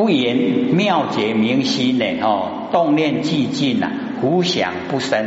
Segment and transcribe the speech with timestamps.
[0.00, 0.34] 不言
[0.72, 3.92] 妙解明心呢，哦，动念寂静啊，
[4.22, 5.26] 无想不生，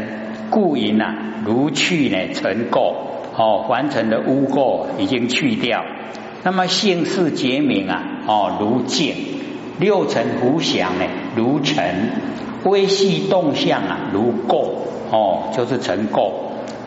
[0.49, 1.15] 故因啊，
[1.45, 2.95] 如去呢尘垢，
[3.37, 5.85] 哦，凡尘的污垢已经去掉。
[6.41, 9.13] 那么性是结明啊，哦，如镜；
[9.79, 11.05] 六尘无想呢，
[11.35, 12.09] 如尘；
[12.63, 14.69] 微细动向啊，如垢，
[15.11, 16.31] 哦，就是尘垢。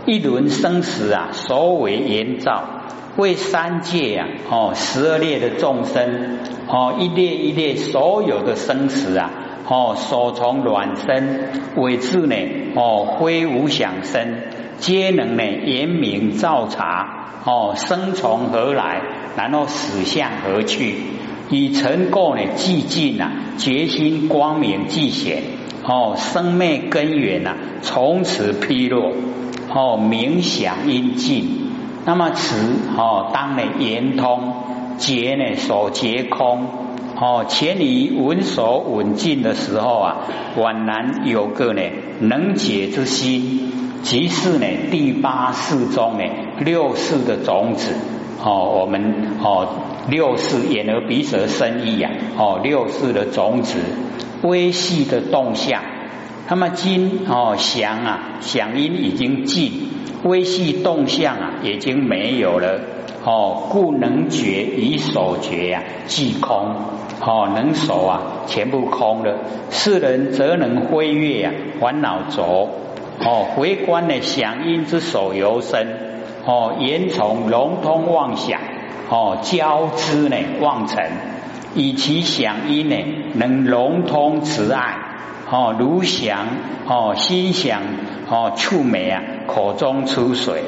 [0.06, 2.75] 一轮生死啊，所为言照。
[3.16, 6.38] 为三界呀，哦，十二列的众生，
[6.68, 9.30] 哦，一列一列所有的生死啊，
[9.66, 11.38] 哦，所从卵生，
[11.76, 12.36] 为智呢，
[12.74, 14.42] 哦，非无想生，
[14.78, 19.00] 皆能呢，言明照察，哦，生从何来，
[19.34, 20.96] 然后死向何去，
[21.48, 25.42] 以成垢呢，寂静啊，决心光明寂显，
[25.84, 29.12] 哦，生灭根源呐，从此披落，
[29.74, 31.65] 哦，冥想阴尽。
[32.06, 32.54] 那么此
[32.96, 34.54] 哦，当呢圆通
[34.96, 36.66] 结呢所结空
[37.20, 40.16] 哦，前离闻所闻尽的时候啊，
[40.56, 41.82] 宛然有个呢
[42.20, 43.72] 能解之心，
[44.02, 46.24] 即是呢第八世中呢
[46.60, 47.96] 六世的种子
[48.40, 49.66] 哦，我们哦
[50.08, 53.80] 六世眼耳鼻舌身意呀哦六世的种子
[54.42, 55.82] 微细的动向，
[56.48, 59.96] 那么今哦想啊想因已经尽。
[60.24, 62.80] 微细动向啊，已经没有了
[63.22, 66.74] 哦，故能觉以所觉呀，即空
[67.20, 69.36] 哦，能守啊，全部空了。
[69.70, 72.70] 世人则能飞跃呀，烦恼浊
[73.20, 75.86] 哦，回观呢，响音之手由生
[76.44, 78.58] 哦，言从融通妄想
[79.08, 81.12] 哦，交织呢妄尘，
[81.76, 82.96] 以其响音呢，
[83.34, 85.05] 能融通慈爱
[85.50, 86.46] 哦，如想
[86.86, 87.82] 哦，心想
[88.28, 89.22] 哦，触美啊。
[89.46, 90.64] 口中出水，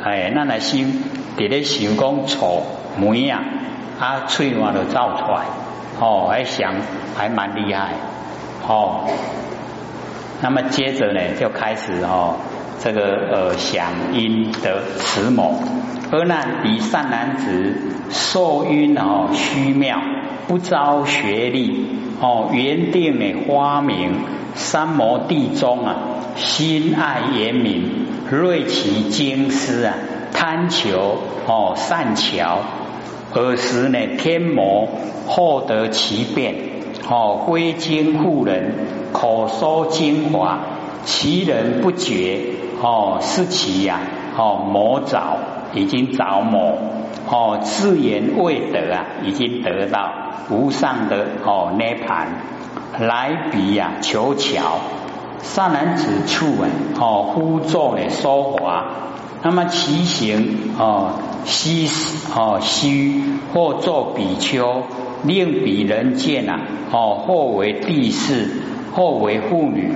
[0.00, 1.02] 哎，那那心
[1.36, 2.62] 伫咧想讲错
[2.96, 3.42] 梅啊，
[3.98, 5.42] 啊，嘴话都造出来，
[5.98, 6.72] 哦，还想
[7.16, 7.94] 还蛮厉害，
[8.68, 9.08] 哦，
[10.40, 12.36] 那么接着呢，就开始哦，
[12.78, 13.00] 这个
[13.32, 15.60] 呃响音的慈母，
[16.12, 17.76] 而那彼善男子
[18.08, 20.00] 受晕哦虚妙，
[20.46, 21.88] 不招学历，
[22.22, 24.12] 哦，原定的花名
[24.54, 25.96] 三摩地中啊，
[26.36, 28.06] 心爱严明。
[28.30, 29.94] 锐其精思啊，
[30.32, 32.60] 贪求哦善巧，
[33.34, 34.88] 尔时呢天魔
[35.26, 36.54] 获得其变
[37.06, 38.72] 哦归经护人，
[39.12, 40.60] 口说精华，
[41.04, 42.40] 其人不觉
[42.80, 44.00] 哦是其呀
[44.38, 45.38] 哦魔着
[45.74, 46.78] 已经着魔
[47.28, 50.12] 哦自言未得啊已经得到
[50.50, 52.28] 无上的哦涅盘
[52.98, 54.80] 来比呀求巧。
[55.42, 58.84] 善男子处啊，哦，呼作呢说华，
[59.42, 61.88] 那么其行哦，虚
[62.32, 63.20] 哦虚，
[63.52, 64.84] 或作比丘，
[65.24, 66.60] 令彼人见啊，
[66.92, 68.62] 哦，或为帝士，
[68.94, 69.92] 或为妇女，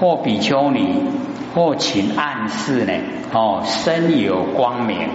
[0.00, 1.02] 或比丘尼，
[1.54, 2.92] 或请暗示呢，
[3.32, 5.08] 哦，身有光明，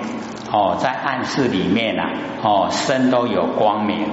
[0.52, 2.10] 哦，在暗示里面啊，
[2.44, 4.06] 哦，身都有光明，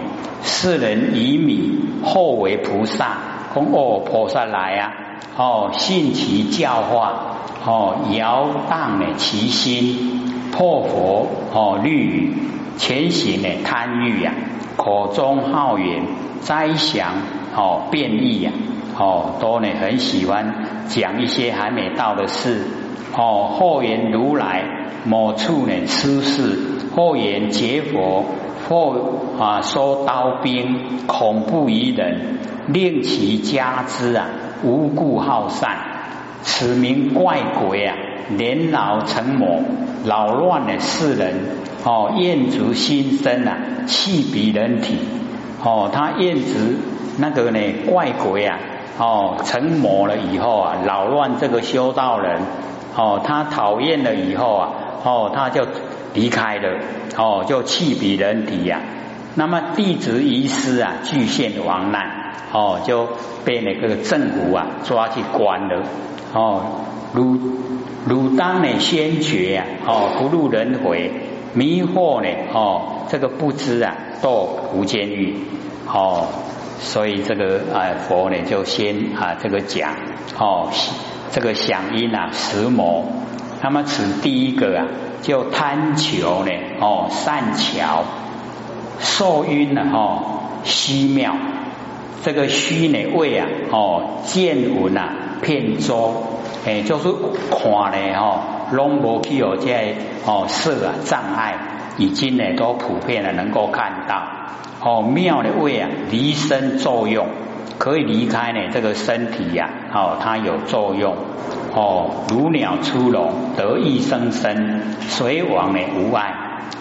[0.42, 3.18] 世人以米，或为菩萨，
[3.52, 4.92] 供哦菩萨来啊。
[5.36, 12.32] 哦，信其教化，哦，摇荡呢其心，破佛哦律语，
[12.76, 14.32] 前行呢贪欲呀，
[14.76, 16.02] 口中好言，
[16.40, 17.14] 灾祥
[17.54, 18.52] 哦变异呀，
[18.98, 22.62] 哦都呢很喜欢讲一些还没到的事，
[23.16, 24.64] 哦或言如来
[25.04, 26.58] 某处呢出世，
[26.96, 28.24] 或言结佛，
[28.68, 34.26] 或啊说刀兵恐怖于人，令其加之啊。
[34.64, 35.70] 无故好善，
[36.42, 37.94] 此名怪鬼啊！
[38.36, 39.60] 年老成魔，
[40.04, 41.34] 扰乱了世人
[41.84, 44.98] 哦，厌足心生啊，气比人体
[45.62, 46.58] 哦，他厌足
[47.18, 48.58] 那个呢怪鬼啊
[48.98, 52.40] 哦，成魔了以后啊，扰乱这个修道人
[52.96, 54.70] 哦，他讨厌了以后啊
[55.04, 55.66] 哦，他就
[56.14, 56.78] 离开了
[57.16, 58.80] 哦，就弃彼人体呀。
[59.34, 62.32] 那么弟子遗失啊，具现亡难。
[62.50, 63.06] 哦，就
[63.44, 65.82] 被那个政府啊抓去关了。
[66.32, 66.62] 哦，
[67.12, 67.38] 汝
[68.06, 71.12] 汝当呢先觉啊，哦不入轮回，
[71.52, 75.36] 迷惑呢，哦这个不知啊堕无间狱。
[75.86, 76.26] 哦，
[76.80, 79.94] 所以这个啊佛呢就先啊这个讲，
[80.38, 80.70] 哦
[81.30, 83.04] 这个响音啊十魔。
[83.60, 84.86] 那么此第一个啊，
[85.20, 88.04] 就贪求呢，哦善巧
[89.00, 91.34] 受晕了，哦虚妙。
[92.22, 96.14] 这个虚呢位啊，哦见闻啊片周，
[96.66, 97.08] 哎就是
[97.50, 98.40] 看呢哦，
[98.72, 101.56] 拢无去有这哦色啊障碍，
[101.96, 104.22] 已经呢都普遍的能够看到
[104.80, 107.26] 哦，妙的位啊，离身作用，
[107.78, 111.16] 可以离开呢这个身体呀，哦，它有作用，
[111.74, 116.32] 哦，如鸟出笼，得意生生，水往呢无碍，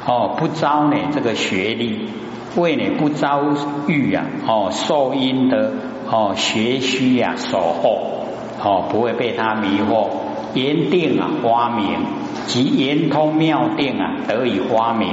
[0.06, 2.10] 哦，不招呢这个学历，
[2.56, 3.42] 为呢不遭
[3.88, 5.72] 遇啊，哦，受因的
[6.08, 8.28] 哦学虚呀守候，
[8.64, 10.08] 哦，不会被他迷惑，
[10.54, 11.98] 言定啊花明，
[12.46, 15.10] 即言通妙定啊得以花明。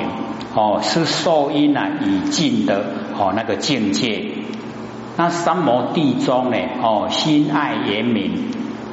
[0.55, 2.85] 哦，是受因啊，已尽的
[3.19, 4.25] 哦那个境界。
[5.17, 8.33] 那三摩地中呢，哦心爱严明，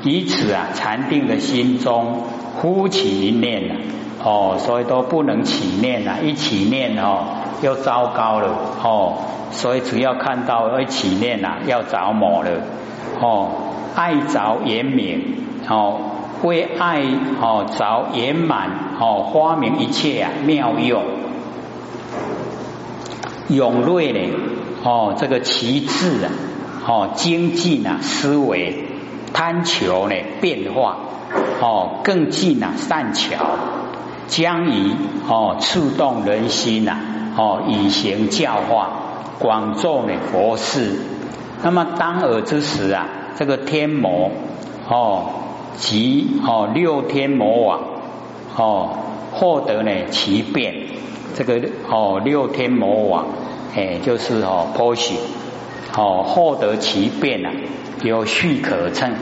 [0.04, 2.24] 以此啊禅定的心中
[2.56, 3.76] 呼起一念啊，
[4.24, 7.26] 哦，所以都不能起念啊，一起念哦
[7.62, 9.14] 又糟糕了，哦，
[9.52, 12.50] 所以只要看到一起念呐，要着魔了，
[13.22, 13.50] 哦，
[13.96, 15.36] 爱着严明，
[15.70, 16.00] 哦
[16.44, 17.04] 为爱
[17.40, 18.70] 哦着圆满，
[19.00, 21.04] 哦发明一切啊妙用。
[23.52, 24.20] 勇锐呢？
[24.84, 26.32] 哦，这个旗帜啊，
[26.88, 28.86] 哦，精进啊，思维
[29.34, 30.98] 贪求呢，变化
[31.62, 33.36] 哦，更进啊，善巧
[34.28, 34.96] 将以
[35.28, 36.98] 哦，触动人心呐，
[37.38, 38.90] 哦，以行教化，
[39.40, 40.96] 广众呢佛事。
[41.62, 43.08] 那么当尔之时啊，
[43.38, 44.32] 这个天魔
[44.90, 45.26] 哦，
[45.78, 47.82] 及哦六天魔王
[48.56, 48.90] 哦，
[49.32, 50.88] 获得呢其变。
[51.34, 53.26] 这个哦，六天魔王，
[53.76, 55.16] 哎，就是哦，波许
[55.96, 57.52] 哦，获得其变啊，
[58.04, 59.14] 有序可乘，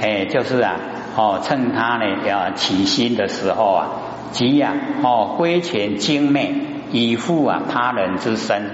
[0.00, 0.76] 哎，就是啊，
[1.16, 3.88] 哦，趁他呢要起心的时候啊，
[4.32, 6.54] 即呀，哦，挥拳精媚，
[6.92, 8.70] 以赴啊他人之身，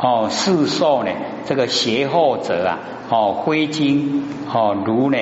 [0.00, 1.10] 哦，世受呢
[1.44, 2.78] 这个邪后者啊，
[3.10, 5.18] 哦，挥金哦，如呢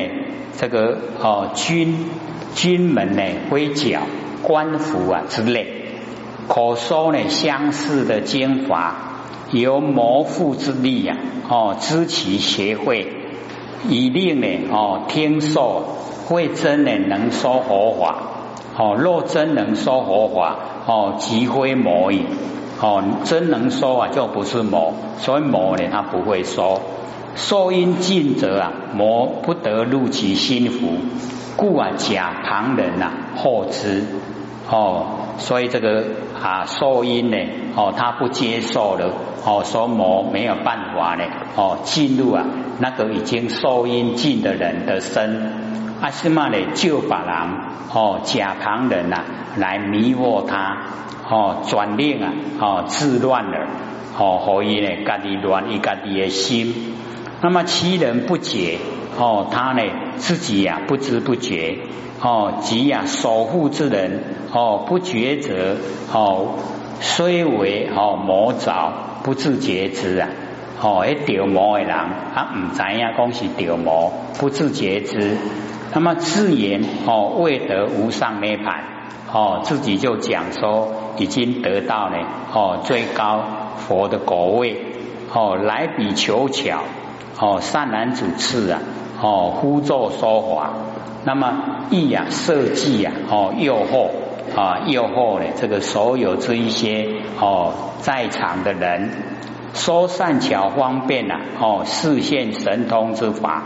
[0.57, 2.07] 这个哦军
[2.55, 4.03] 军门呢挥角
[4.43, 5.75] 官服啊之类。
[6.49, 9.08] 可收呢，相似的经法，
[9.50, 11.17] 由魔父之力呀，
[11.49, 13.06] 哦，知其协会，
[13.89, 15.83] 以令呢，哦，听受
[16.27, 18.17] 会真呢，能说佛法，
[18.77, 20.56] 哦，若真能说佛法，
[20.87, 22.27] 哦，即非魔矣，
[22.81, 26.83] 哦，真能说啊，就不是魔，所以魔呢，他不会说，
[27.35, 30.89] 受因尽则啊，魔不得入其心腹，
[31.56, 34.05] 故啊，假旁人呐，惑之，
[34.71, 35.18] 哦。
[35.38, 36.05] 所以这个
[36.43, 37.37] 啊受因呢，
[37.76, 39.12] 哦，他不接受了，
[39.44, 41.25] 哦，说魔没有办法呢，
[41.56, 42.44] 哦，进入啊
[42.81, 45.52] 那个已经受因尽的人的身，
[46.00, 47.35] 阿是嘛呢，就把人
[47.94, 49.25] 哦假旁人呐
[49.56, 50.76] 来迷惑他，
[51.29, 53.67] 哦，转令啊，哦，自乱了，
[54.19, 56.94] 哦，何以呢，家己乱一家己的心，
[57.40, 58.79] 那么其人不解，
[59.17, 59.83] 哦，他呢
[60.17, 61.79] 自己呀不知不觉。
[62.21, 65.77] 哦，即呀，守护之人哦，不觉者
[66.13, 66.57] 哦，
[67.01, 70.29] 虽为哦魔爪，不自觉之啊！
[70.83, 71.97] 哦，一掉魔的人，
[72.35, 75.37] 他唔知呀，讲是掉魔，不自觉之。
[75.95, 78.83] 那么自言哦，未得无上涅盘
[79.33, 80.89] 哦，自己就讲说
[81.19, 82.19] 已经得到了
[82.53, 83.45] 哦最高
[83.77, 84.77] 佛的果位
[85.33, 86.83] 哦，来比求巧
[87.38, 88.81] 哦，善男子次啊
[89.20, 90.75] 哦，呼作说法。
[91.25, 94.08] 那么意啊设计呀哦诱惑
[94.58, 97.06] 啊诱惑呢这个所有这一些
[97.38, 99.11] 哦在场的人
[99.75, 103.64] 说善巧方便呐哦视现神通之法，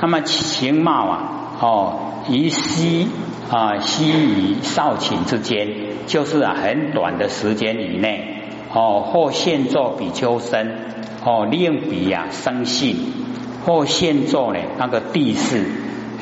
[0.00, 1.18] 那么形貌啊
[1.60, 3.08] 哦于西
[3.50, 5.68] 啊西与少顷之间，
[6.06, 10.76] 就是啊很短的时间以内哦或现作比丘身
[11.24, 12.96] 哦令比呀生信
[13.64, 15.64] 或现作呢那个地势。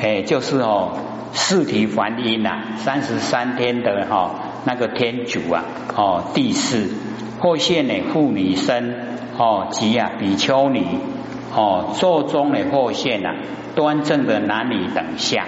[0.01, 0.91] 哎，就是哦，
[1.33, 4.31] 四体还阴呐，三十三天的哈
[4.63, 6.87] 那个天主啊，哦地势
[7.41, 8.95] 或现呢妇女身
[9.37, 10.85] 哦及啊比丘尼
[11.53, 13.35] 哦座中的或现呐
[13.75, 15.45] 端正的男女等相，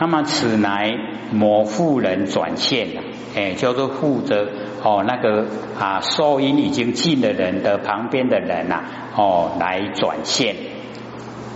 [0.00, 0.92] 那么此乃
[1.30, 3.00] 某妇人转现呐，
[3.36, 4.48] 哎叫做负责
[4.82, 5.46] 哦那个
[5.78, 8.82] 啊受音已经尽的人的旁边的人呐
[9.16, 10.54] 哦来转现。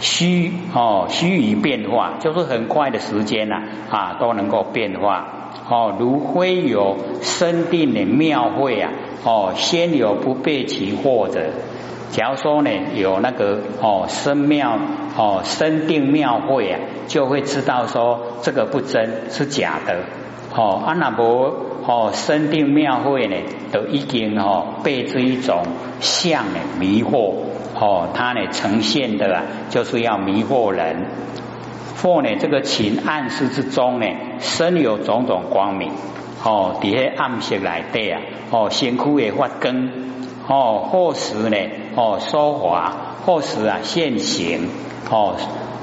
[0.01, 5.95] 虚哦，虚于变化，就是很快的时间呐啊，都能够变化哦。
[5.97, 8.91] 如非有生定的妙会啊
[9.23, 11.51] 哦，先有不被其惑者。
[12.11, 14.77] 假如说呢有那个哦生妙
[15.17, 20.01] 哦生定妙会啊，就会知道说这个不真是假的
[20.57, 20.83] 哦。
[20.85, 21.55] 阿那伯
[21.87, 23.37] 哦生定妙会呢，
[23.73, 25.65] 都已经哦被这一种
[26.01, 27.35] 相呢迷惑。
[27.75, 31.07] 哦，它呢呈现的啊，就是要迷惑人。
[32.03, 34.07] 或呢，这个情暗示之中呢，
[34.41, 35.91] 身有种种光明。
[36.45, 38.21] 哦，底下暗色来底啊，
[38.51, 39.91] 哦，先苦也发根。
[40.49, 41.57] 哦，或时呢
[41.95, 42.93] 哦说华，
[43.25, 44.69] 或时啊现行
[45.09, 45.37] 哦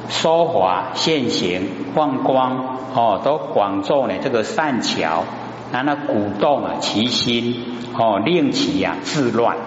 [0.09, 5.23] 说华现行放光哦都广作呢这个善巧，
[5.71, 7.55] 那那鼓动啊其心
[7.93, 9.57] 哦令其啊自乱。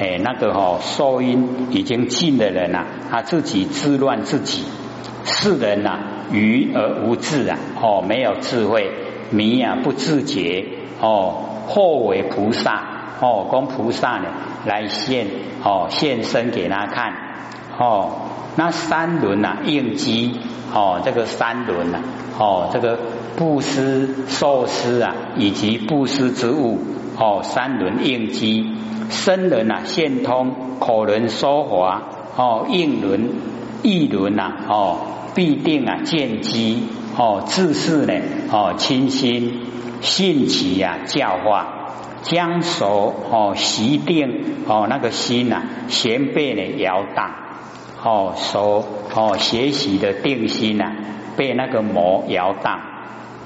[0.00, 4.64] 哎，那个哦，受因已经尽的人呐，他自己自乱自己。
[5.24, 5.98] 世人呐，
[6.32, 8.90] 愚而无智啊，哦，没有智慧，
[9.30, 10.66] 迷啊不自觉，
[11.00, 12.82] 哦，或为菩萨，
[13.20, 14.30] 哦，供菩萨呢
[14.64, 15.26] 来现，
[15.62, 17.12] 哦，现身给他看，
[17.78, 18.12] 哦，
[18.56, 20.40] 那三轮呐应机，
[20.74, 22.00] 哦，这个三轮呐，
[22.38, 22.98] 哦，这个
[23.36, 26.78] 布施、受施啊，以及布施之物，
[27.18, 28.66] 哦，三轮应机。
[29.10, 32.02] 生轮呐，现通口轮说华
[32.36, 33.30] 哦，应轮
[33.82, 34.98] 意轮呐哦，
[35.34, 36.84] 必定啊见机
[37.18, 38.14] 哦，自是呢
[38.50, 39.60] 哦，清心
[40.00, 41.90] 信其呀教化，
[42.22, 47.30] 将手哦习定哦，那个心呐先被呢摇荡。
[48.02, 48.84] 哦，手
[49.14, 50.92] 哦学习的定心呐
[51.36, 52.80] 被那个魔摇荡，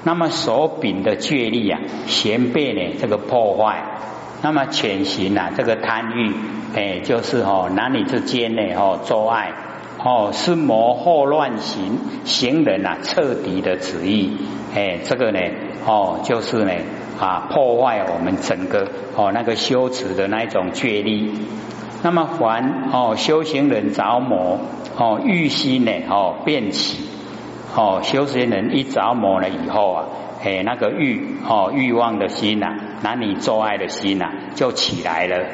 [0.07, 3.83] 那么手柄的觉力啊弦被呢这个破坏。
[4.41, 6.31] 那么潜行啊，这个贪欲，
[6.75, 9.51] 哎，就是哦，男女之间呢，哦，做爱，
[10.01, 14.37] 哦，是魔惑乱行行人啊，彻底的旨意，
[14.73, 15.39] 哎，这个呢，
[15.85, 16.71] 哦，就是呢，
[17.19, 21.33] 啊，破坏我们整个哦那个修持的那一种觉力。
[22.03, 24.59] 那么凡哦修行人着魔，
[24.95, 26.99] 哦欲心呢，哦变起，
[27.77, 30.05] 哦修行人一着魔了以后啊。
[30.43, 32.67] 哎，那个欲哦，欲望的心呐，
[33.01, 35.45] 男女做爱的心呐，就起来了。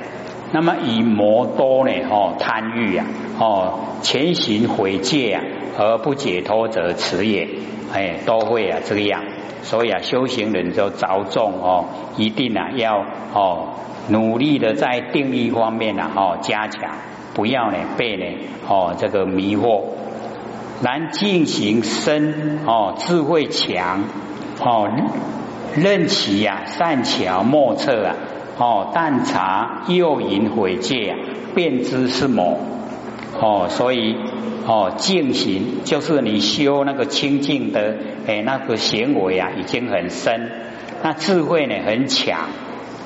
[0.51, 3.06] 那么以魔多呢，哦，贪欲呀，
[3.39, 5.42] 哦，前行毁戒啊，
[5.77, 7.48] 而不解脱者此也。
[7.94, 9.24] 哎，都会啊这个样。
[9.62, 11.86] 所以啊，修行人就着重哦，
[12.18, 13.70] 一定啊要哦
[14.10, 16.92] 努力的在定力方面呢，哦加强，
[17.34, 18.25] 不要呢被呢
[18.68, 19.82] 哦这个迷惑。
[20.84, 24.04] 难进行深哦，智慧强。
[24.60, 24.90] 哦，
[25.75, 28.16] 任其呀善巧莫测啊！
[28.58, 31.18] 哦，但察诱引毁戒啊，
[31.56, 32.60] 便知是魔。
[33.40, 34.16] 哦，所以
[34.68, 37.96] 哦，净行就是你修那个清净的
[38.28, 40.52] 哎那个行为啊，已经很深。
[41.02, 42.42] 那智慧呢很强。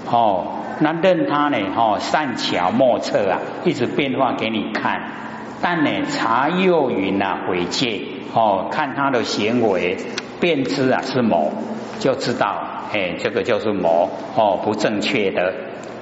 [0.09, 5.26] 哦，那任他呢哦善巧莫测啊，一直变化给你看。
[5.61, 8.01] 但呢查幼云啊毁戒
[8.33, 9.97] 哦，看他的行为。
[10.39, 11.51] 便知啊是魔，
[11.99, 12.61] 就知道
[12.93, 15.51] 哎，这个就是魔哦，不正确的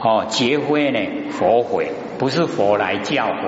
[0.02, 1.00] 哦，结婚呢
[1.32, 3.48] 佛悔，不是佛来教诲。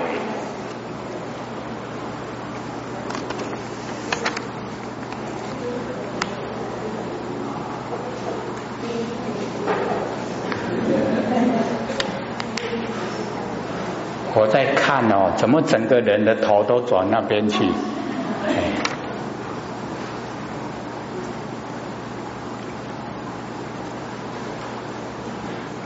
[14.39, 17.65] 我在看哦，怎么整个人的头都转那边去？
[18.45, 18.53] 哎。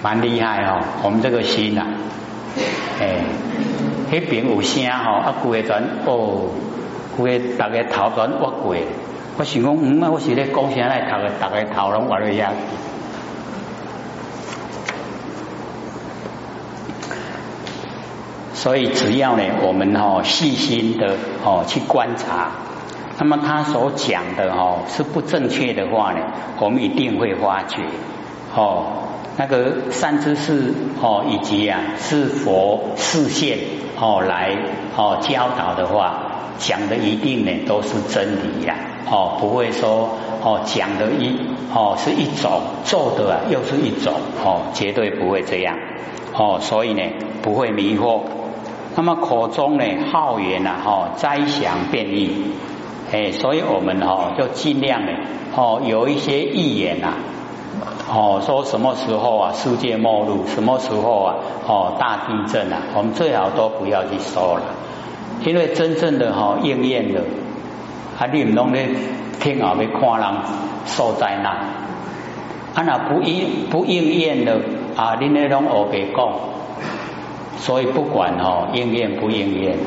[0.04, 1.86] 蛮厉害哦，我们这个心呐，
[3.00, 3.24] 哎，
[4.12, 6.50] 那边有声吼，啊，规个转哦，
[7.16, 8.76] 规个大家头转挖过，
[9.38, 12.52] 我想讲，嗯啊，我是咧讲啥来，头个大家头拢挖了下。
[18.62, 22.52] 所以只要呢，我们哈细心的哦去观察，
[23.18, 26.20] 那么他所讲的哦是不正确的话呢，
[26.60, 27.78] 我们一定会发觉
[28.56, 28.86] 哦。
[29.36, 33.58] 那个善知识哦，以及啊是佛视线
[34.00, 34.56] 哦来
[34.96, 36.22] 哦教导的话，
[36.60, 38.76] 讲的一定呢都是真理呀
[39.10, 40.08] 哦，不会说
[40.44, 41.36] 哦讲的一
[41.74, 44.14] 哦是一种，做的啊又是一种
[44.46, 45.76] 哦，绝对不会这样
[46.38, 47.02] 哦，所以呢
[47.42, 48.22] 不会迷惑。
[48.96, 52.52] 那么口中呢好言呐哈灾祥变异，
[53.12, 55.12] 哎，所以我们哈就尽量呢
[55.56, 57.14] 哦有一些预言呐。
[58.14, 60.54] 哦，说什么时候啊世界末日？
[60.54, 62.82] 什么时候啊哦大地震啊？
[62.94, 64.64] 我们最好都不要去说了，
[65.46, 67.22] 因为真正的哈应验的，
[68.20, 68.90] 啊你唔拢咧
[69.40, 70.42] 听后要看人
[70.86, 71.56] 受灾难，
[72.76, 74.60] 啊那不应不应验的
[74.98, 76.34] 啊，你那拢学别讲，
[77.62, 79.78] 所以不管哦应验不应验，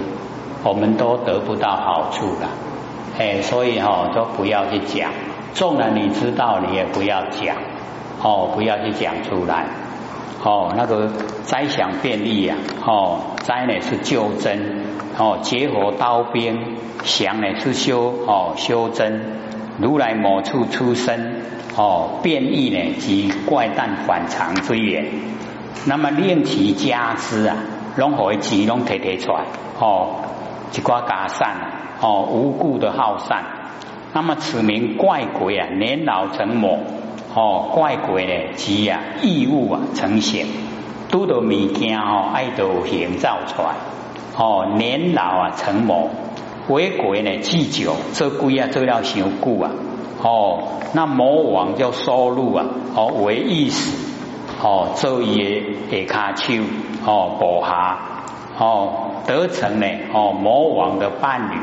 [0.62, 2.48] 我们都得不到好处的，
[3.18, 5.10] 哎，所以哈都不要去讲，
[5.52, 7.56] 纵然你知道，你也不要讲。
[8.22, 9.66] 哦，不要去讲出来。
[10.42, 11.10] 哦，那个
[11.42, 12.54] 灾祥便利呀。
[12.86, 14.82] 哦，灾呢是救真。
[15.18, 19.20] 哦，结合刀兵，祥呢是修哦修真。
[19.78, 21.34] 如来某处出生。
[21.76, 25.06] 哦，变异呢即怪诞反常之源。
[25.86, 27.56] 那么令其家资啊，
[27.96, 29.44] 拢可以钱拢提提出来，
[29.78, 30.16] 哦，
[30.72, 31.56] 一寡加善
[32.00, 33.44] 哦，无故的好善。
[34.12, 36.78] 那么此名怪鬼啊，年老成魔，
[37.34, 40.46] 哦，怪鬼呢，即啊异物啊成形，
[41.08, 43.74] 拄到物件哦，爱都形造出来，
[44.38, 46.08] 哦，年老啊成魔，
[46.68, 49.70] 为鬼呢祭酒，这鬼啊做了伤久啊，
[50.22, 50.62] 哦，
[50.92, 52.64] 那魔王就收入啊，
[52.94, 54.03] 哦为意识。
[54.64, 55.62] 哦，昼夜
[56.08, 56.62] 下骹手，
[57.04, 57.98] 哦，部下，
[58.58, 61.58] 哦，得成呢，哦，魔王的伴侣，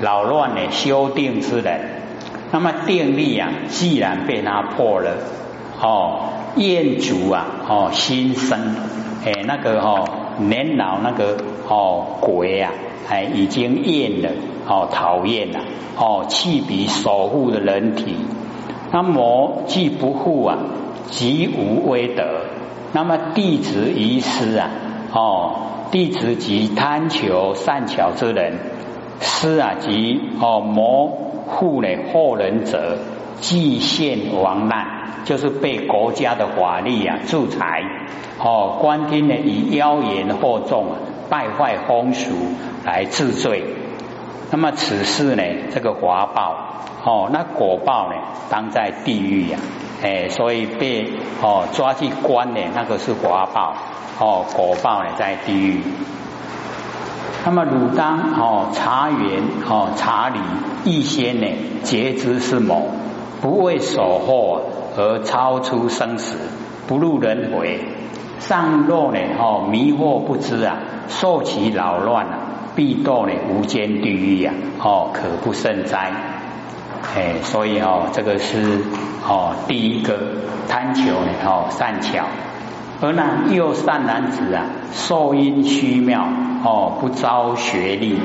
[0.00, 2.02] 扰乱呢修定之人，
[2.50, 5.18] 那么定力啊，既然被他破了，
[5.80, 8.58] 哦，厌足啊，哦，心生，
[9.24, 10.08] 哎，那个哦，
[10.38, 11.36] 年老那个
[11.68, 12.72] 哦鬼啊，
[13.08, 14.30] 哎，已经厌了，
[14.66, 15.60] 哦，讨厌了，
[15.96, 18.16] 哦，弃彼守护的人体，
[18.90, 20.58] 那魔既不护啊。
[21.10, 22.24] 即无威德，
[22.92, 24.70] 那么弟子遗失啊，
[25.12, 25.54] 哦，
[25.90, 28.54] 弟子即贪求善巧之人，
[29.20, 32.98] 师啊即哦模护呢后人者，
[33.40, 34.86] 既陷亡难，
[35.24, 37.82] 就是被国家的法律啊助裁，
[38.38, 40.96] 哦，官厅呢以妖言惑众啊，
[41.28, 42.30] 败坏风俗
[42.84, 43.64] 来治罪，
[44.50, 45.42] 那么此事呢
[45.74, 46.56] 这个华报，
[47.04, 48.16] 哦，那果报呢
[48.48, 49.58] 当在地狱呀。
[50.02, 53.76] 哎，所以被哦抓去关呢，那个是华报
[54.18, 55.80] 哦，果报呢在地狱。
[57.44, 60.40] 那么汝当哦茶缘哦茶理
[60.84, 61.46] 一些呢，
[61.84, 62.88] 皆知是谋，
[63.40, 64.60] 不为守候
[64.96, 66.36] 而超出生死，
[66.88, 67.80] 不入轮回，
[68.40, 70.78] 上落呢哦迷惑不知啊，
[71.08, 72.38] 受其扰乱啊，
[72.74, 76.12] 必堕呢无间地狱啊，哦可不胜哉。
[77.14, 78.80] 哎，所以哦，这个是
[79.28, 80.18] 哦第一个
[80.66, 82.24] 贪求呢哦善巧，
[83.02, 86.26] 而那又善男子啊，受因虚妙
[86.64, 88.18] 哦，不招学历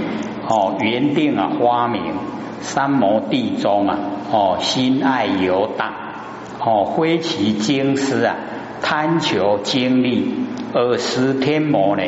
[0.47, 2.01] 哦，原定啊花名
[2.61, 3.99] 三摩地中啊
[4.31, 5.91] 哦，心爱游荡
[6.63, 8.35] 哦，挥其精思啊，
[8.81, 10.33] 贪求精力
[10.73, 12.03] 而失天魔呢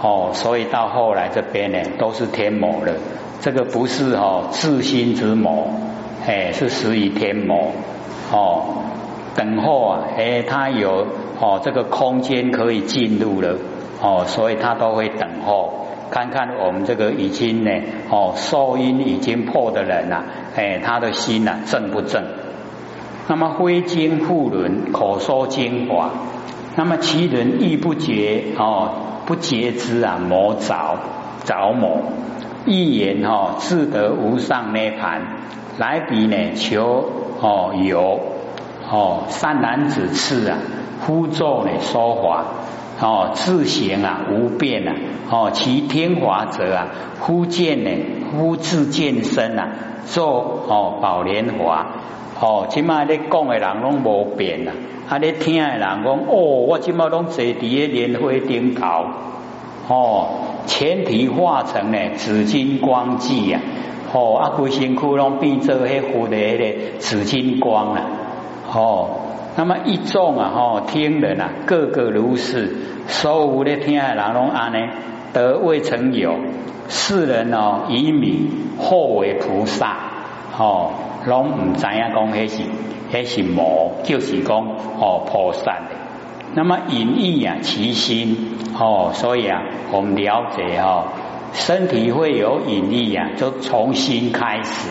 [0.00, 2.92] 哦，所以到后来这边呢都是天魔了，
[3.40, 5.66] 这个不是哦自心之魔。
[6.26, 7.72] 哎，是属于天魔
[8.30, 8.84] 哦，
[9.34, 11.06] 等候啊，哎，他有
[11.40, 13.56] 哦这个空间可以进入了
[14.00, 17.70] 哦，所以他都会等候，看看我们这个已经呢
[18.08, 20.22] 哦受因已经破的人呐，
[20.54, 22.22] 哎，他的心呐正不正？
[23.28, 26.10] 那么挥金复轮，口说精华，
[26.76, 28.90] 那么其人亦不觉哦，
[29.26, 30.98] 不觉知啊，魔着
[31.44, 31.98] 着魔，
[32.66, 35.22] 一言哦自得无上涅盘。
[35.78, 38.20] 来比呢求哦有
[38.90, 40.58] 哦善男子次啊
[41.00, 42.44] 呼作呢说法
[43.00, 44.94] 哦自行啊无变啊
[45.30, 46.88] 哦其天华者啊
[47.20, 47.90] 呼见呢
[48.32, 49.68] 呼自见身啊
[50.04, 51.86] 做哦宝莲华
[52.40, 54.72] 哦起码你讲的人拢无变啊
[55.08, 56.36] 啊你听的人讲哦
[56.68, 59.06] 我起码拢坐伫个莲花顶头
[59.88, 60.28] 哦
[60.66, 63.58] 前提化成呢紫金光际呀。
[64.12, 68.02] 哦，啊，规身躯拢变做迄佛的迄个紫金光啊！
[68.70, 69.08] 哦，
[69.56, 74.78] 那么一众啊，吼，听人啊，个个如是，所有的听的人拢安呢，
[75.32, 76.36] 得未曾有
[76.88, 79.96] 世人哦，以名或为菩萨，
[80.58, 80.90] 哦，
[81.26, 82.62] 拢唔知影讲迄是
[83.12, 84.58] 迄是魔，就是讲
[85.00, 85.96] 哦菩萨的。
[86.54, 91.04] 那么隐逸啊，其心哦，所以啊，我们了解哦。
[91.54, 94.88] 身体会有引力呀，就从心开始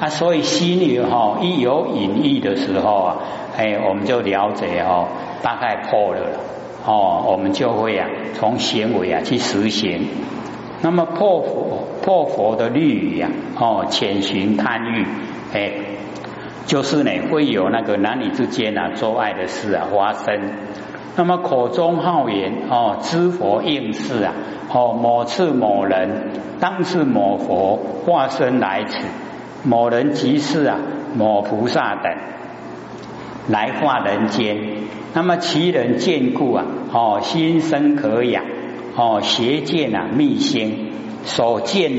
[0.00, 3.16] 啊，所以心里哈一有引力的时候啊，
[3.56, 5.08] 哎，我们就了解哦，
[5.42, 6.20] 大概破了
[6.86, 10.06] 哦，我们就会啊从行为啊去实行。
[10.80, 15.06] 那么破佛破佛的律仪呀，哦，潜寻贪欲，
[15.52, 15.72] 哎，
[16.66, 20.52] 就是呢会有那个男女之间啊做爱的事啊发生。
[21.18, 24.32] 那么口中好言哦，知佛应是啊，
[24.72, 27.76] 哦某次某人当是某佛
[28.06, 29.04] 化身来此，
[29.64, 30.78] 某人即是啊
[31.16, 32.12] 某菩萨等
[33.48, 34.58] 来化人间。
[35.12, 38.44] 那么其人见故啊，哦心生可养，
[38.94, 40.92] 哦邪见啊密心
[41.24, 41.90] 所见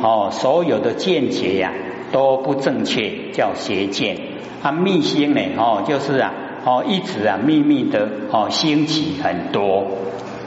[0.00, 1.72] 哦所有的见解呀
[2.12, 4.16] 都不正确，叫邪见。
[4.62, 6.32] 啊密心呢哦就是啊。
[6.68, 9.86] 哦，一直啊，秘密的哦，兴起很多。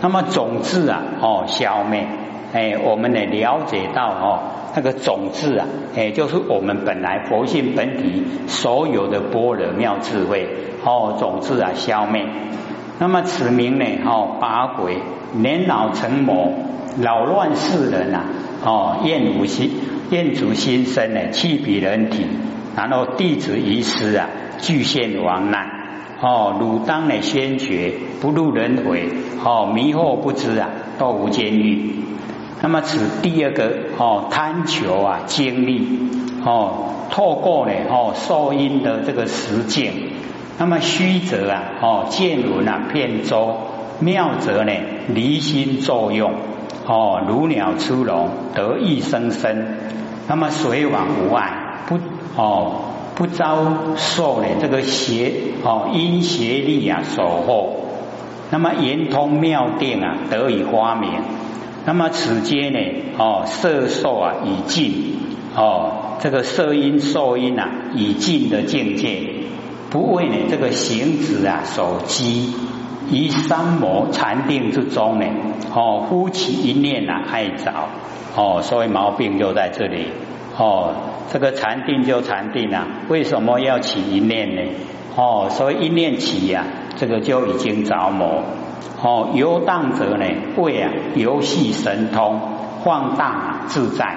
[0.01, 2.05] 那么种子啊，哦，消灭。
[2.53, 4.39] 哎，我们呢了解到哦，
[4.75, 10.47] 那个种子啊，哎，就是我们本来佛性本体所有的般若妙智慧。
[10.85, 12.23] 哦，种子啊，消灭。
[12.99, 14.97] 那么此名呢，哦，八鬼
[15.33, 16.51] 年老成魔，
[17.01, 18.25] 扰乱世人呐，
[18.63, 19.71] 哦，厌无心，
[20.11, 22.27] 厌足心生呢，气比人体，
[22.75, 24.29] 然后弟子遗失啊，
[24.59, 25.80] 具现亡难，
[26.21, 29.09] 哦，汝当呢先觉，不入轮回，
[29.43, 31.95] 哦，迷惑不知啊，堕无间狱。
[32.61, 35.87] 那么此第二个哦，贪求啊，经历
[36.45, 39.93] 哦，透过呢哦，受因的这个实践，
[40.59, 43.57] 那么虚则啊哦，见闻啊，遍周
[43.99, 44.71] 妙则呢，
[45.07, 46.33] 离心作用
[46.85, 49.65] 哦，如鸟出笼，得意生生。
[50.27, 51.97] 那么水往无碍，不
[52.35, 55.31] 哦，不遭受呢这个邪
[55.63, 57.77] 哦因邪力啊守候。
[58.53, 61.11] 那么圆通妙定啊，得以发明。
[61.85, 62.79] 那么此间呢，
[63.17, 65.15] 哦，色受啊已尽，
[65.55, 69.21] 哦，这个色因受因啊已尽的境界，
[69.89, 72.53] 不为呢这个行止啊所积，
[73.09, 75.25] 于三摩禅定之中呢，
[75.73, 77.71] 哦，呼起一念啊爱着，
[78.35, 80.07] 哦，所以毛病就在这里，
[80.57, 80.93] 哦，
[81.31, 84.61] 这个禅定就禅定啊，为什么要起一念呢？
[85.15, 86.65] 哦，所以一念起呀，
[86.97, 88.43] 这个就已经着魔。
[89.01, 90.25] 哦，游荡者呢，
[90.57, 92.39] 为啊游戏神通，
[92.83, 94.15] 放荡自在，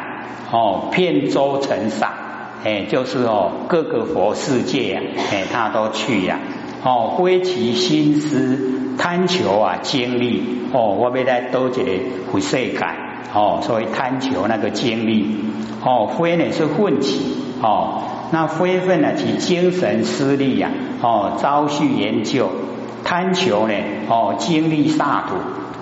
[0.51, 2.11] 哦，遍周尘上，
[2.65, 6.39] 哎，就是哦各个佛世界啊，哎，他都去呀，
[6.85, 10.43] 哦，挥其心思，贪求啊经历，
[10.73, 11.91] 哦，我被在多这个
[12.31, 12.79] 回世界，
[13.33, 15.37] 哦，所以贪求那个经历，
[15.85, 17.21] 哦，灰呢是混起，
[17.63, 22.51] 哦，那灰分呢其精神失利呀，哦，朝夕研究。
[23.07, 23.75] 贪求呢，
[24.09, 25.35] 哦，经历萨土，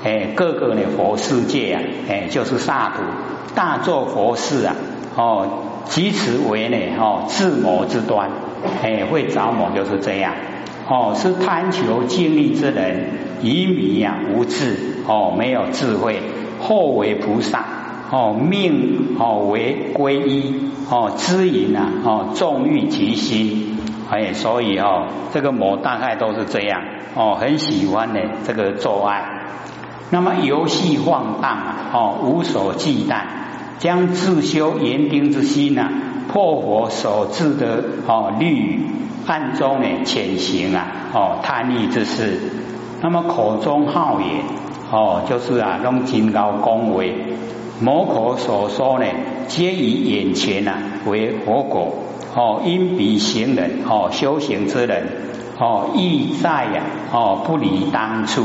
[0.03, 3.03] 哎，各个呢佛世界啊，哎，就是萨土，
[3.55, 4.75] 大做佛事啊，
[5.15, 5.47] 哦，
[5.85, 8.29] 即此为呢，哦，自谋之端，
[8.83, 10.35] 哎，会着魔就是这样，
[10.89, 14.77] 哦，是贪求经历之人，愚迷呀，无智，
[15.07, 16.21] 哦，没有智慧，
[16.63, 17.65] 后为菩萨，
[18.11, 23.79] 哦，命哦为皈依，哦，知淫啊，哦，纵欲其心，
[24.11, 26.81] 哎，所以哦，这个魔大概都是这样。
[27.15, 29.23] 哦，很喜欢呢，这个做爱，
[30.11, 33.25] 那么游戏放荡啊，哦，无所忌惮，
[33.79, 35.91] 将自修严定之心呐，
[36.33, 38.81] 破佛所制的哦律，
[39.27, 42.39] 暗中呢潜行啊，哦贪欲之事，
[43.03, 44.45] 那么口中好言，
[44.93, 47.15] 哦，就是啊用金高恭维，
[47.81, 49.07] 某口所说呢，
[49.49, 50.75] 皆以眼前呐
[51.07, 51.95] 为佛果，
[52.37, 55.07] 哦，因彼行人，哦，修行之人。
[55.59, 58.43] 哦，意在呀，哦，不离当初，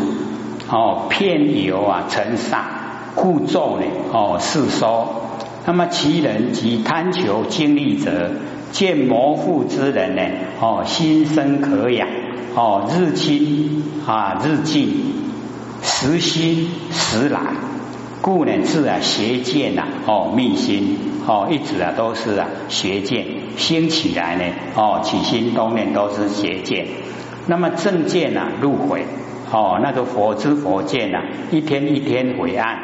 [0.69, 2.63] 哦，偏游啊，成上
[3.15, 5.23] 故作呢，哦，世说。
[5.65, 8.31] 那么其人及贪求经历者，
[8.71, 10.21] 见模糊之人呢，
[10.61, 12.07] 哦，心生可养，
[12.55, 15.03] 哦，日清啊，日进，
[15.81, 17.39] 时心时来，
[18.21, 23.25] 故呢自啊邪见呐，哦，密心，哦，一直啊都是啊邪见
[23.57, 24.43] 兴起来呢，
[24.75, 26.87] 哦，起心动念都是邪见。
[27.47, 29.05] 那么正见呐入毁
[29.51, 31.19] 哦，那个佛之佛见呐，
[31.51, 32.77] 一天一天毁暗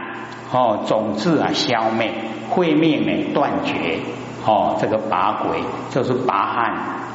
[0.51, 2.12] 哦，总之啊消灭，
[2.49, 3.99] 会灭呢断绝
[4.45, 6.73] 哦，这个拔鬼就是拔汉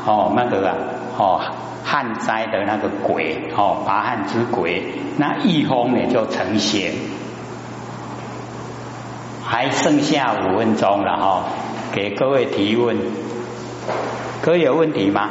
[0.09, 0.75] 哦，那个啊
[1.19, 1.41] 哦
[1.85, 4.83] 旱灾的那个鬼哦，拔汉之鬼，
[5.19, 6.95] 那一风呢就成仙。
[9.45, 11.45] 还剩下五分钟了哈，
[11.93, 12.97] 给各位提问，
[14.41, 15.29] 各位有问题吗？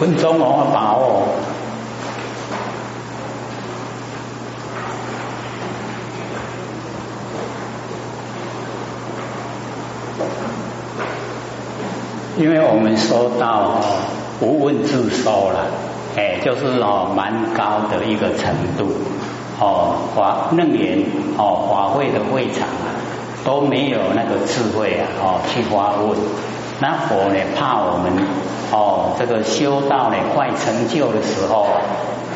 [0.00, 1.28] 分钟我把握，
[12.38, 13.80] 因为我们说到
[14.40, 15.66] 无问自收了，
[16.16, 18.88] 哎，就是哦蛮高的一个程度，
[19.60, 21.04] 哦华楞严
[21.36, 22.94] 哦华会的会场啊。
[23.44, 26.18] 都没有那个智慧啊，哦，去发问。
[26.80, 28.12] 那佛呢，怕我们
[28.70, 31.66] 哦，这个修道呢，快成就的时候，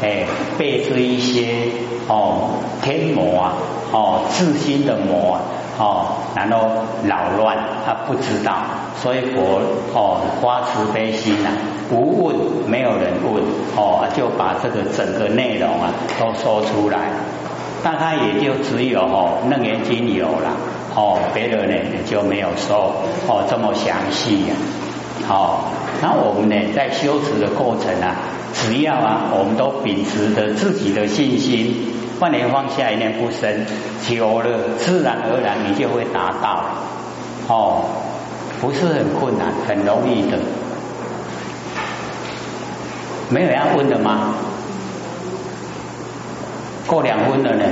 [0.00, 0.24] 哎，
[0.56, 1.68] 被这一些
[2.08, 3.52] 哦天魔啊，
[3.92, 5.40] 哦自心的魔啊，
[5.78, 6.06] 哦，
[6.36, 6.68] 然后
[7.04, 7.56] 扰乱，
[7.86, 8.56] 他不知道，
[9.00, 9.60] 所以佛
[9.94, 11.48] 哦发慈悲心呐，
[11.88, 12.36] 不问，
[12.68, 13.42] 没有人问，
[13.74, 16.98] 哦，就把这个整个内容啊都说出来，
[17.82, 20.50] 大概也就只有哦楞严经有了。
[20.94, 21.74] 哦，别的呢
[22.06, 22.92] 就没有说
[23.26, 24.54] 哦这么详细呀。
[25.26, 28.14] 好，那我们呢在修持的过程啊，
[28.52, 31.74] 只要啊我们都秉持着自己的信心，
[32.22, 33.66] 万年放下一念不生，
[34.08, 36.64] 久了自然而然你就会达到。
[37.48, 37.82] 哦，
[38.60, 40.38] 不是很困难，很容易的。
[43.28, 44.34] 没有要问的吗？
[46.86, 47.64] 过两分了呢。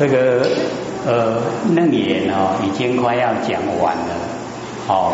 [0.00, 0.40] 这个
[1.06, 1.36] 呃
[1.76, 4.14] 楞严哦，已经快要讲完了
[4.88, 5.12] 哦。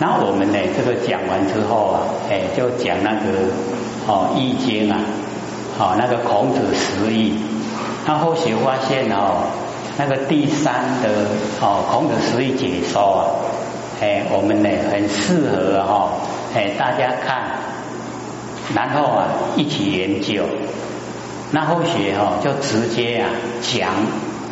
[0.00, 3.20] 那我们呢，这个讲完之后啊，哎，就讲那个
[4.08, 4.98] 哦易经啊，
[5.78, 7.38] 哦那个孔子十义。
[8.04, 9.46] 那后续发现哦，
[9.96, 11.08] 那个第三的
[11.60, 13.22] 哦孔子十义解说啊，
[14.00, 16.10] 哎，我们呢很适合哈，
[16.52, 17.42] 哎大家看，
[18.74, 20.42] 然后啊一起研究。
[21.52, 23.30] 那后学哈就直接啊
[23.62, 23.90] 讲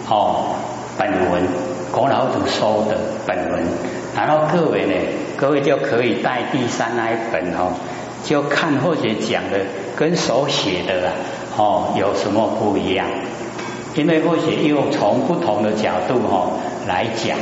[0.09, 0.54] 哦
[0.96, 1.42] 本文，
[1.90, 3.64] 国老祖说的本文，
[4.14, 4.94] 然后各位呢，
[5.37, 7.72] 各位就可以带第三那一本哦，
[8.24, 9.59] 就看后学讲的
[9.96, 11.11] 跟手写的
[11.57, 13.09] 哦有什么不一样？
[13.96, 16.48] 因为后学又从不同的角度哈
[16.87, 17.37] 来讲，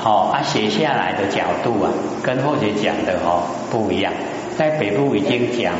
[0.00, 1.92] 好啊写下来的角度啊
[2.24, 4.12] 跟后学讲的哈不一样，
[4.58, 5.74] 在北部已经讲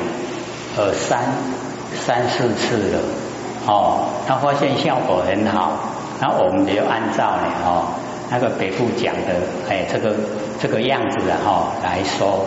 [0.77, 1.25] 呃三。
[1.95, 2.99] 三四次了，
[3.67, 5.73] 哦，他发现效果很好，
[6.21, 7.85] 那我们就按照呢，哦，
[8.31, 9.35] 那个北部讲的，
[9.69, 10.15] 哎，这个
[10.61, 12.47] 这个样子的哈来说，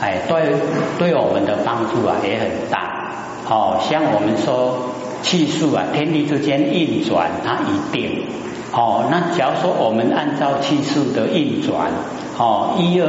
[0.00, 0.54] 哎，对
[0.98, 3.12] 对我们的帮助啊也很大，
[3.48, 4.78] 哦，像我们说
[5.22, 8.24] 气数啊，天地之间运转，它一定，
[8.72, 11.90] 哦，那假如说我们按照气数的运转，
[12.38, 13.08] 哦，一二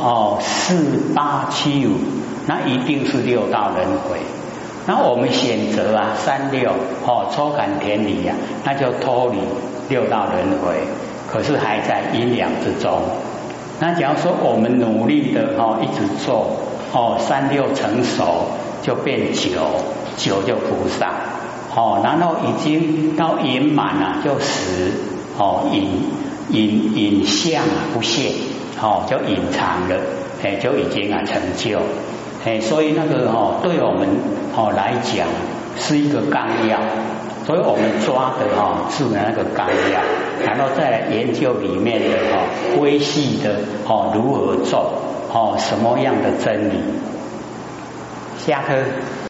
[0.00, 1.92] 哦四八七五，
[2.46, 4.18] 那一定是六道轮回。
[4.86, 6.70] 那我们选择啊，三六
[7.06, 9.38] 哦，抽感田里呀，那就脱离
[9.88, 10.74] 六道轮回，
[11.30, 13.00] 可是还在阴阳之中。
[13.78, 16.56] 那假如说我们努力的哦，一直做
[16.92, 18.46] 哦，三六成熟
[18.82, 19.50] 就变九，
[20.16, 21.12] 九就菩萨
[21.74, 24.92] 哦，然后已经到圆满了就十
[25.38, 26.02] 哦，隐
[26.50, 27.62] 隐隐相
[27.94, 28.32] 不现
[28.80, 29.96] 哦，就隐藏了，
[30.42, 31.78] 哎，就已经啊成就。
[32.44, 34.08] 哎，所以那个哦，对我们
[34.54, 35.26] 哦来讲
[35.76, 36.78] 是一个纲要，
[37.46, 40.00] 所以我们抓的哈是那个纲要，
[40.46, 42.42] 然后再来研究里面的哈
[42.80, 44.94] 微细的哦如何做
[45.32, 46.82] 哦什么样的真理，
[48.38, 48.74] 下课。